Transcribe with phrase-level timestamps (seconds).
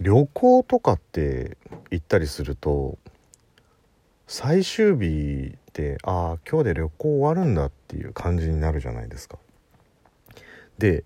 [0.00, 1.56] 旅行とかって
[1.90, 2.98] 行ったりすると
[4.26, 9.38] 最終日でああ今日で旅行終わるんだっていう感じになるじゃないですか。
[10.78, 11.04] で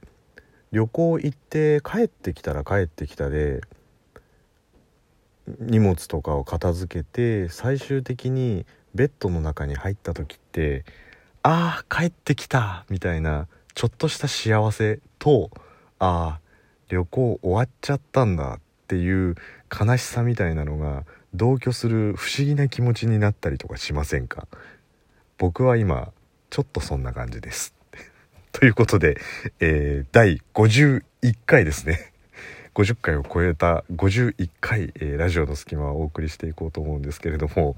[0.73, 3.63] 旅行行って帰ってきたら帰ってきたで
[5.59, 10.85] 荷物とかを片付けて最終的にベッドの中に入った時って
[11.43, 15.51] ああ帰ってきたみたいなちょっとした幸せと
[15.99, 16.41] ああ
[16.89, 19.37] 旅行終わっちゃったんだっていう
[19.71, 24.49] 悲しさみたいなのが同居する不思議な気持ちになったりとかしませんか？
[25.37, 26.11] 僕は今
[26.51, 27.75] ちょっとそんな感じです。
[28.53, 29.21] ということで、
[29.61, 31.03] えー、第51
[31.45, 32.13] 回ですね。
[32.75, 37.77] 50回を超えた51回、えー、ラジオの隙間をお送りしていこうと思うんですけれども。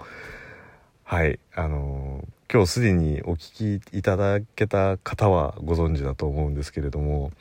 [1.11, 7.33] はいあのー、今日すでにお聞きいただけた方はご存知だと思うんですけれども、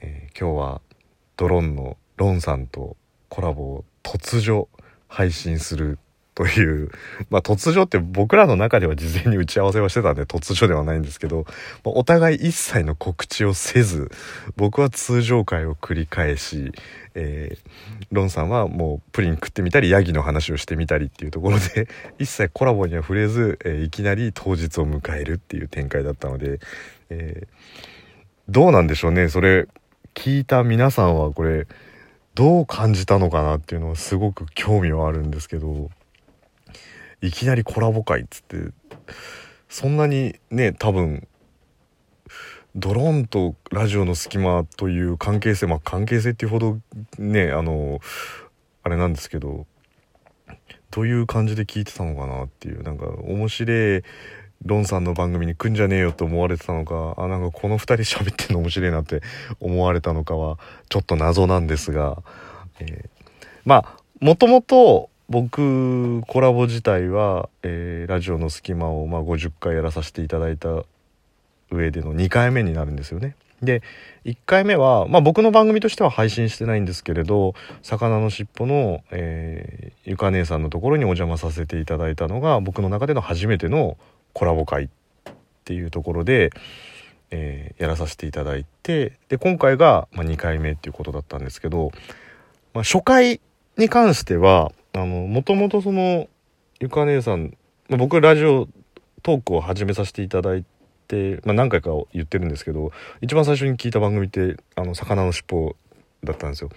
[0.00, 0.80] えー、今日は
[1.36, 2.96] ドローンのロンさんと
[3.30, 4.68] コラボを突如
[5.08, 5.98] 配信する
[6.34, 6.90] という、
[7.28, 11.44] まあ突如って僕らの中では事前に打ち合わせをしてたんで突如ではないんですけど、
[11.84, 14.10] まあ、お互い一切の告知をせず、
[14.56, 16.72] 僕は通常会を繰り返し、
[17.14, 26.60] えー、ロンさんはもうプリン食ってみたりヤギの話をしてみたりっていうところで 一切コラボには触れず、えー、いきなり当日を迎えるっていう展開だったので、
[27.10, 27.48] えー、
[28.48, 29.28] どうなんでしょうね。
[29.28, 29.66] それ
[30.14, 31.66] 聞いた皆さんはこれ
[32.40, 35.90] どう感じたのかなっていうのはすごく興味はあるんですけど
[37.20, 38.56] いきなりコラボ会っつって
[39.68, 41.28] そんなにね多分
[42.74, 46.78] ドローンとラジオの隙間という関係性まあ関係性っていうほど
[47.18, 48.00] ねあの
[48.84, 49.66] あれなんですけど
[50.90, 54.02] どういう感じで聞いてたのかなっていうなんか面白い
[54.64, 59.22] ロンさんの番組に来んじゃねえよと思われてたのかあなんかこの2人喋ってんの面白いなって
[59.60, 60.58] 思われたのかは
[60.88, 62.22] ちょっと謎なんですが、
[62.78, 63.08] えー、
[63.64, 70.84] まあもともと僕コラボ自体は、えー、ラジオの隙間を、まあ、50回やらさせていただいた
[71.70, 73.36] 上での2回目になるんですよね。
[73.62, 73.82] で
[74.24, 83.98] 1回目は、まあ、僕の番組としては配信してないんですけれど「魚のしっぽの」えー、ゆか姉さんのところにお邪魔させていただいたのが僕の中での初めての
[84.32, 84.88] コラボ会っ
[85.64, 86.50] ていうところで、
[87.30, 91.92] えー、やらさせていただいてで今回が、ま、2回目っていうことだったんですけど、
[92.74, 93.40] まあ、初回
[93.76, 96.28] に関してはもともとその
[96.80, 97.56] ゆか姉さん、
[97.88, 98.68] まあ、僕ラジオ
[99.22, 100.70] トークを始めさせていただいて。
[101.44, 105.74] まあ、何回か言ってるんですけど一番最初に聞いた番組って「あの魚のしっぽ」
[106.22, 106.70] だったんですよ。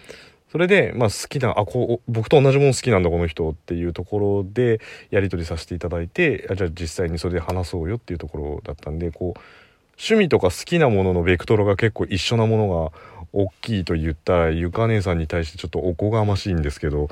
[0.53, 9.39] それで、まあ、好きなあこう僕と同じもの好きなんだこの人っていうところでやり取りさせていただいてあじゃあ実際にそれで話そうよっていうところだったんでこう
[9.97, 12.91] 趣味とか好きなもののベクトルが結構一緒なものが
[13.33, 17.09] 大きいと言ったらゆか姉さんに対してちょっとおこがましいんですけど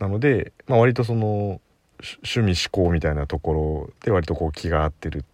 [0.00, 1.60] なので、まあ、割とその
[2.00, 5.24] 趣味思考みたいなところで割とこう気が合ってるっ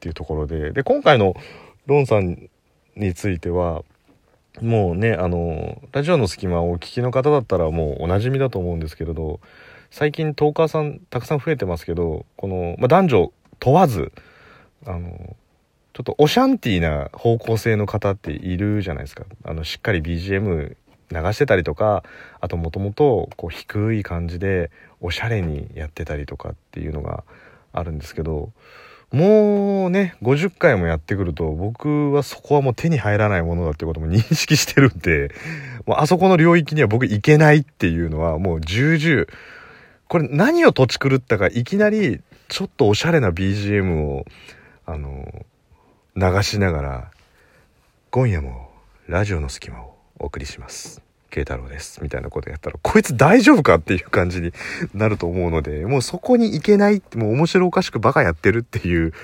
[0.00, 1.34] ていうところでで今回の
[1.86, 2.50] ロンさん
[2.96, 3.82] については
[4.60, 9.40] もうねあのラジオの隙間をお聞きの方だったらもうおなじみだと思うんですけれど
[9.90, 14.12] 最近トーカーさんたくさん増えてますけどこの、まあ、男女問わず
[14.86, 15.36] あの
[15.94, 19.24] ちょっとオシャンティーな方向性の方っているじゃないですか。
[19.44, 20.76] あのしっかり BGM
[21.10, 22.02] 流してたりとか
[22.40, 24.70] あともともと低い感じで
[25.00, 27.24] おしゃれにやってたりとかっていうのが
[27.72, 28.52] あるんですけど
[29.12, 35.30] もうね、50回もやってくると、僕はそこはもう手に入らないものだってことも認識してるんで、
[35.84, 39.26] もうあそこの領域には僕行けないっていうのはもう重々、
[40.08, 44.24] これ何を土地狂ったか、いきなりちょっとおしゃれな BGM を、
[44.86, 45.44] あの、
[46.16, 47.10] 流しながら、
[48.10, 48.70] 今夜も
[49.08, 51.11] ラジオの隙間をお送りします。
[51.32, 52.02] 慶太郎です。
[52.02, 54.52] みたいなことやったらこいつ大丈夫かっていう感じに
[54.94, 59.14] なると思うのでもうそこに行けないってもう面白おかしくバカやってるっていう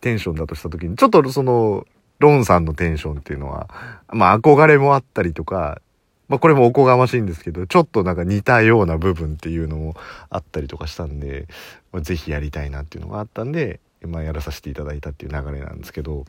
[0.00, 1.86] テンションだとした時にちょっとその
[2.20, 3.68] ロンさんのテンションっていうのは
[4.12, 5.80] まあ憧れもあったりとか
[6.28, 9.96] まあこれもおこがましいんですけどちょっとなんか似たような部分っていうのも
[10.28, 11.48] あったりとかしたんで、
[11.92, 16.24] まあ、ぜひやりたいなっていうのがあったんでまあやらさせていただいたっていう流れなんですけど。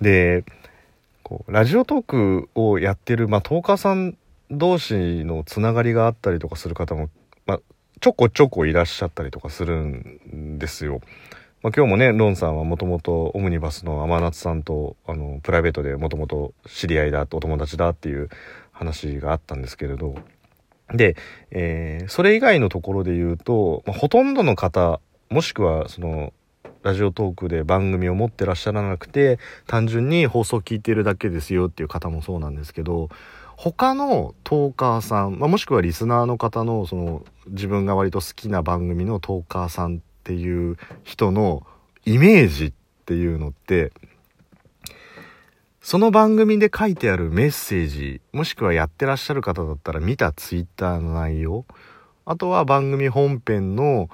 [0.00, 0.44] で
[1.28, 4.16] こうラジオトークをやってる、まあ、トーカーさん
[4.50, 7.10] 同士のつながりがあったりとかする方も、
[7.44, 7.60] まあ、
[8.00, 11.02] ちょこちょこいらっしゃったりとかするんですよ。
[11.62, 18.30] まあ、今日もねロンさんはもともとオムニバスの天夏さんとあのプライベートでもともと知り合いだお友達だっていう
[18.72, 20.14] 話があったんですけれど
[20.94, 21.16] で、
[21.50, 26.32] えー、それ以外のところで言うと、まあ、ほとんどの方もしくはその
[26.88, 33.10] ラジオトークで番組を持ってらっしゃらなくて単純に放送聞いてるだけですよっていう方もそうなんですけど
[33.56, 41.66] 他のトーカーさん、まあ、もしくはリスナーの方のその自分が割と好きな番組のトーカーさんっていう人の
[42.06, 42.72] イメージっ
[43.04, 43.92] ていうのって
[45.82, 51.66] その番組で書いてあるメッセージもしくはやってらっしゃる方だったら見たツイッターの内容
[52.24, 54.08] あとは番組本編の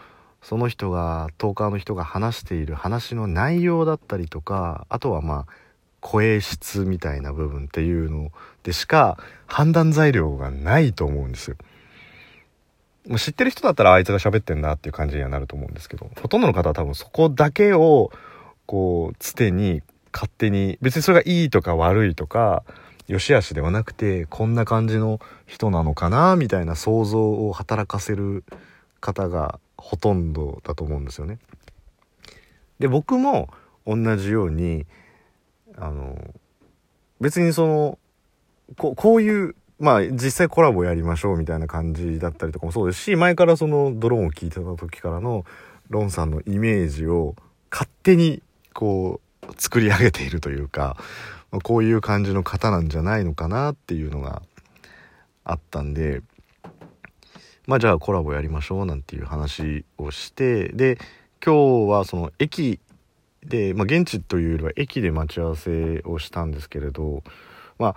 [0.45, 5.53] その人がトーカーの人が話している話の内容だったりとかあとはまあ
[6.01, 8.31] 声質みたいな部分っていうの
[8.63, 11.57] でしか判断材料がないと思うんですよ。
[13.09, 18.11] もう知ってる人だったらあいつが喋ってんなっていう感じにはなると思うんですけどほとんどの方は多分そこだけを
[18.67, 19.83] こうつてに
[20.13, 22.65] 勝手に別にそれがいいとか悪いとか
[23.07, 28.45] 良し悪しではなくてこんな感じの人なのかなみたいな想像を働かせる
[29.05, 31.39] 方がほとんどだと思うんですよね。
[32.79, 33.51] で僕も
[33.87, 34.87] 同じように
[35.77, 36.17] あの
[37.21, 37.99] 別にその
[38.79, 45.45] ここういうまあ実際コラボやりましょうみたいな感じだったりとかもそうですし前からそのドローンを聞いてた時からの
[45.91, 47.37] ロンさんのイメージを
[47.71, 48.43] 勝手に
[48.73, 50.97] こう作り上げているというか
[51.63, 54.43] こういう感じの方なんじゃないのかなっていうのが
[55.45, 56.23] あったんで
[57.67, 60.99] まあじゃあコラボやりましょうなんていう話をしてで
[61.45, 62.81] 今日はその駅
[63.45, 67.23] で、まあ、現地というよりは駅で待ち合わせをしたんですけれど
[67.79, 67.97] まあ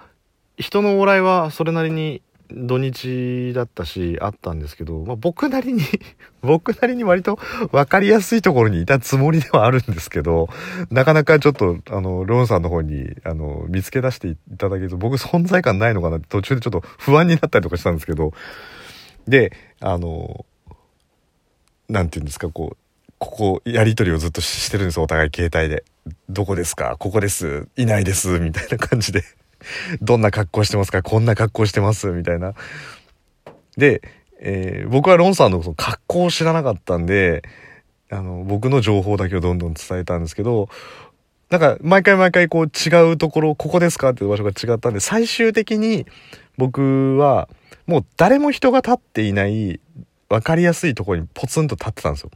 [0.57, 5.81] 人の往来はそれなりに土日だったしあったんですけど、まあ、僕なりに
[6.41, 7.37] 僕なりに割と
[7.71, 10.47] 分かりやすいところにいたつもりではあるんですけど
[10.89, 18.31] なかなかちょっとあのローンさんの方にあの見つけ出していただけると僕存在感ないのかなって途中でちょっと不安になったりとかしたんですけど
[19.27, 20.45] であの
[21.89, 22.77] 何て言うんですかこう
[23.19, 25.83] ここやり取りをずっとしてるんですお互い携帯で
[26.29, 26.95] 「どこですか？
[26.99, 27.67] ここです。
[27.75, 29.23] いないです」みたいな感じで。
[30.01, 31.01] どんな格好してますか？
[31.01, 32.07] こんな格好してます？
[32.11, 32.53] みたいな。
[33.75, 34.03] で、
[34.39, 37.41] えー、僕はロンさんのその格好を知らなかったんで、
[38.11, 40.69] あの、僕の情報だけをどんどん伝えたんですけど、
[41.49, 44.11] なんか、毎回毎回こう違うところ、ここですか？
[44.11, 46.05] っていう場所が違ったんで、最終的に
[46.57, 47.49] 僕は、
[47.87, 49.79] もう誰も人が立っていない、
[50.29, 52.31] 分かりやすいとこにポツンと立ってたんですよ。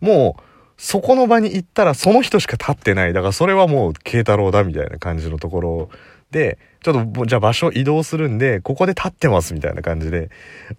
[0.00, 0.42] もう、
[0.76, 3.12] そこの場に行ったらその人しか立ってない。
[3.12, 5.88] だからそれはもう慶太郎だみたいな感じのところ
[6.30, 10.30] で、ちょっと、じゃあ場所移動するんで、ここで立ってますみたいな感じで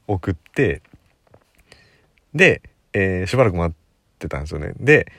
[0.07, 0.81] 送って、
[2.33, 2.61] で、
[2.93, 4.73] えー、しばらく待ってたんですよね。
[4.79, 5.11] で、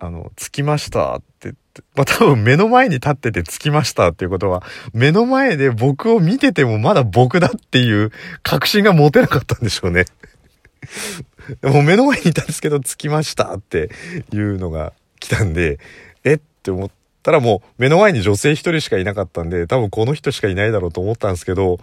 [0.00, 4.62] あの、着きましたってって、まあ、多分目の前に立ってて着きましたっていうことは、
[4.92, 8.10] 目の前で僕を見ててもまだ僕だっていう
[8.42, 10.06] 確信が持てなかったんでしょうね。
[11.62, 13.90] もう目の前にいたんですけど着きましたって
[14.32, 15.78] いうのが来たんで、
[16.24, 16.90] えって思っ
[17.22, 21.78] たらもう目の前に女性一人しかいなかったんで、多分この人しかいないだろうと思ったんですけど、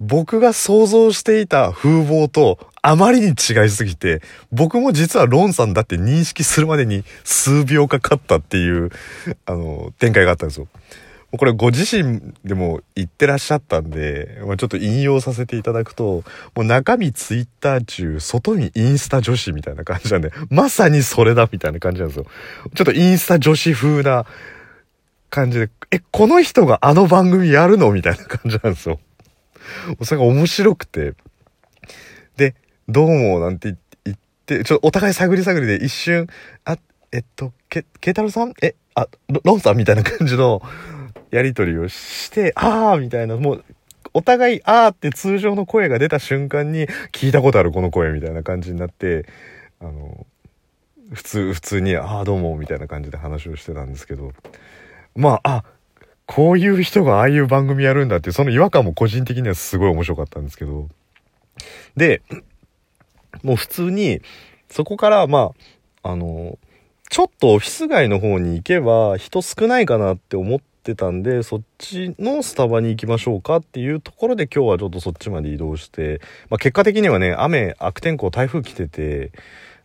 [0.00, 4.20] 僕が想像していた風貌とあまりに違いすぎて、
[4.52, 8.90] 僕も実はロンさんだって認識するまでに数秒かかったっていう、
[9.46, 10.68] あの、展開があったんですよ。
[11.36, 16.22] これご自身でも言ってらっしゃったんで、まあ、ちょっと引用させていただくと、
[16.54, 22.26] もう中身ツイッター中、外にインスタ女子みたいな感じなんで、まさにそれだみたいな感じなんですよ。
[22.74, 24.26] ちょっとインスタ女子風な
[25.30, 29.00] 感じで、え、この人があの番組やるのみたいな感じなんですよ。
[30.02, 31.14] それが面白くて。
[32.36, 32.54] で、
[32.88, 36.26] どうもなんて言って、ちょっとお互い探り探りで一瞬、
[36.64, 36.78] あ、
[37.12, 38.52] えっと、け、ケイタロさん？
[38.62, 39.08] え、あ、
[39.44, 40.62] ロンさんみたいな感じの、
[41.30, 43.64] やり取りをして、あーみたいな、もう、
[44.12, 49.26] お互い、あーって通常の声が出た瞬間に、聞いたことあるこの声みたいな感じになって、
[49.80, 50.26] あの、
[51.12, 54.32] 普通、普通に、ああ、どうも、みたいな感じで話をしてたんですけど、
[55.16, 55.64] まあ、あ、
[56.26, 60.88] こういう人がああいう番組やるんだっていう、その違和感も個人的にはすごい面白かったんですけど、
[61.96, 62.22] で、
[63.42, 64.20] もう普通に、
[64.68, 65.52] そこから、ま
[66.02, 66.58] あ、あの、
[67.10, 79.30] ちょっとオフィス街の方に行けば人少ないかなって思ってたんでそっちのスタバに行きましょうかっていうところで今日はちょっとそっちまで移動して、まあ、結果的にはね雨悪天候台風来てて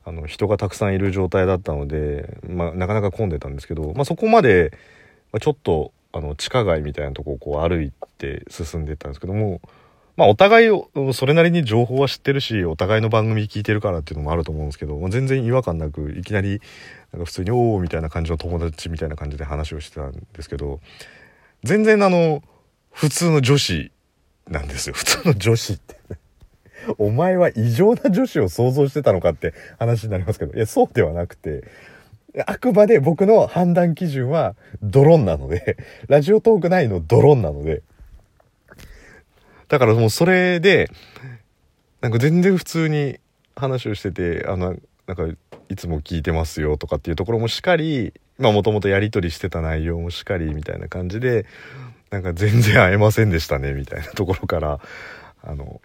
[0.06, 4.72] あの人がたくさんいる状態だったので、まあ、なかなか混んでたんですけど、まあ、そこまで、
[5.32, 9.62] まちょっとあの地下街みたいなとこをこう歩いて進んでったんですけども
[10.18, 16.62] まあお互いをそれなりに情報は知ってるしお互いの番組聞いてるからっていうのもあると思うんですけど、まあ、全然違和感なくいきなり
[17.14, 20.80] なんか普通に「おお」みたいな感じの友達みたいな感じで話をしてたんですけど
[21.64, 22.44] 全然あの
[22.92, 23.92] 普通の女子
[24.48, 24.96] なんですよ。
[24.96, 25.96] 普通の女子って。
[26.98, 31.64] お前は異常な女子を想像してたのかって話になりますけどいやそうではなくて
[32.48, 35.78] あくまで僕の判断基準はドローンなので、
[36.08, 37.82] ラジオトーク内のドローンなので、
[39.68, 40.90] だからもうそれで、
[42.02, 43.20] なんか全然普通に
[43.56, 44.76] 話をしてて、あの、
[45.08, 45.28] なんか
[45.70, 51.46] いつも聞いてますよとかっていうところもしっかり、まあもともとやり取りしてた内容もしっかりみたいな感じで、
[52.10, 54.80] なんか全然会えませんでしたねみたいなところから、
[55.44, 55.82] あの、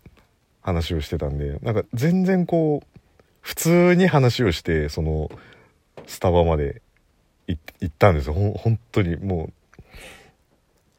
[0.62, 3.00] 話をしてたんで、なんか全然こう、
[3.42, 5.30] 普通に話をして、その、
[6.06, 6.82] スタバまで
[7.46, 8.34] 行ったんですよ。
[8.34, 9.52] ほ本当にもう、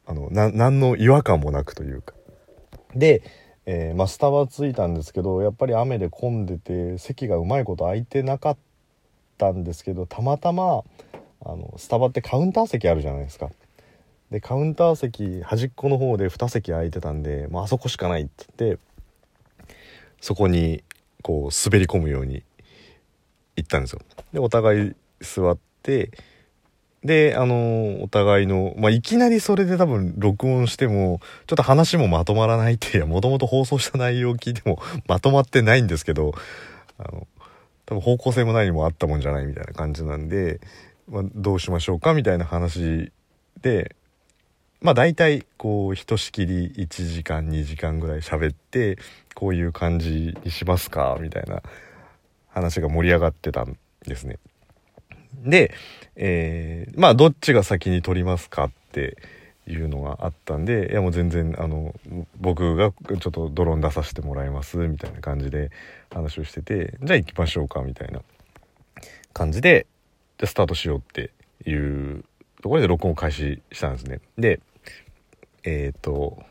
[0.05, 2.13] あの、な、何の違和感もなくというか。
[2.95, 3.23] で、
[3.65, 8.57] えー、まあ、スタバ着いたんですけど、やっぱり雨で混んでて、席がうまいこと空いてなかっ
[9.37, 10.83] たんですけど、たまたま、
[11.43, 13.49] あの、スタバってカウンター席あるじゃないですか。
[14.29, 18.79] で、カウンター席、端っこの方で2席空いてたんで、まあ、あそこしかないって言って、
[20.21, 20.83] そこに
[21.21, 22.43] こう滑り込むように
[23.55, 24.01] 行ったんですよ。
[24.33, 26.11] でお互い座って
[27.05, 36.33] であのお互いの、まあ、いきなりそれで多分録音してもちょっと話もまとまらないって もともと放送した内容を聞いてもまとまってないんですけど
[36.97, 37.27] あの
[37.85, 40.59] 多分方向性も何もあったもんじゃないみたいな感じなんで、
[41.07, 43.11] まあ、どうしましょうかみたいな話
[43.61, 43.95] で
[44.81, 48.97] まあ大体こうひとしきり1時間2時間ぐらい喋って
[49.35, 51.61] こういう感じにしますかみたいな
[52.55, 54.39] 話が盛り上がってたんですね。
[55.43, 55.73] で、
[56.15, 59.17] えー、まあどっちが先に撮りますかって
[59.67, 61.93] いうのがあったんでいやもう全然あの
[62.39, 65.71] 僕がちょっとドローン出させてもらいますみたいな感じで
[66.11, 68.21] 話をしててじゃあ行きましょうかみたいな
[69.33, 69.85] 感じで
[70.37, 71.31] でスタートしようって
[71.69, 72.23] いう
[72.61, 74.21] ところで録音を開始したんですね。
[74.37, 74.59] で
[75.63, 76.41] えっ、ー、と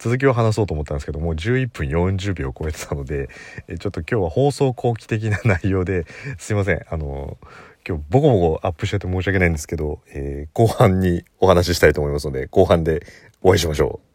[0.00, 3.28] 続きを話そうと思ったんですけどもう11分40秒超えてたので、
[3.68, 6.06] えちょっと今日は放送後期的な内容で
[6.38, 7.36] すいませんあの
[7.86, 13.06] 今日ボコボコアップしちゃって申し訳ないんですけど、えー、後半にお話ししたいと思いますので後半で
[13.42, 14.09] お会いしましょう。